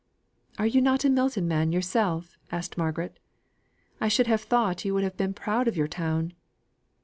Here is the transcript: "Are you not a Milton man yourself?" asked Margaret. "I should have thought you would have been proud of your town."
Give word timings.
"Are 0.57 0.65
you 0.65 0.81
not 0.81 1.05
a 1.05 1.11
Milton 1.11 1.47
man 1.47 1.71
yourself?" 1.71 2.35
asked 2.51 2.75
Margaret. 2.75 3.19
"I 3.99 4.07
should 4.07 4.25
have 4.25 4.41
thought 4.41 4.83
you 4.83 4.95
would 4.95 5.03
have 5.03 5.15
been 5.15 5.35
proud 5.35 5.67
of 5.67 5.77
your 5.77 5.87
town." 5.87 6.33